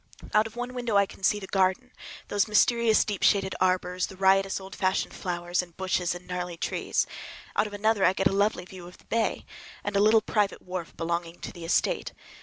Out 0.33 0.47
of 0.47 0.55
one 0.55 0.73
window 0.73 0.97
I 0.97 1.05
can 1.05 1.21
see 1.21 1.39
the 1.39 1.45
garden, 1.45 1.91
those 2.27 2.47
mysterious 2.47 3.05
deep 3.05 3.21
shaded 3.21 3.53
arbors, 3.61 4.07
the 4.07 4.15
riotous 4.17 4.59
old 4.59 4.75
fashioned 4.75 5.13
flowers, 5.13 5.61
and 5.61 5.77
bushes 5.77 6.15
and 6.15 6.25
gnarly 6.27 6.57
trees. 6.57 7.05
Out 7.55 7.67
of 7.67 7.73
another 7.73 8.03
I 8.03 8.13
get 8.13 8.25
a 8.25 8.31
lovely 8.33 8.65
view 8.65 8.87
of 8.87 8.97
the 8.97 9.05
bay 9.05 9.45
and 9.83 9.95
a 9.95 9.99
little 9.99 10.21
private 10.21 10.63
wharf 10.63 10.97
belonging 10.97 11.39
to 11.41 11.51
the 11.51 11.65
estate. 11.65 12.13